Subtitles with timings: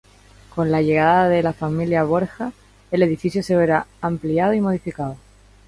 [0.55, 2.53] Con la llegada de la familia Borja,
[2.89, 5.15] el edificio se verá ampliado y modificado.